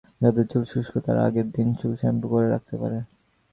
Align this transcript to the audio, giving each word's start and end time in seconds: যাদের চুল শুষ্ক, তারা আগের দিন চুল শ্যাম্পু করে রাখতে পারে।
যাদের 0.21 0.45
চুল 0.51 0.63
শুষ্ক, 0.63 0.93
তারা 1.05 1.21
আগের 1.27 1.47
দিন 1.51 1.67
চুল 1.79 1.93
শ্যাম্পু 1.95 2.27
করে 2.27 2.47
রাখতে 2.49 2.75
পারে। 2.81 2.97